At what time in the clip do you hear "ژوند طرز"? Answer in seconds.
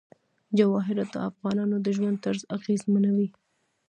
1.95-2.41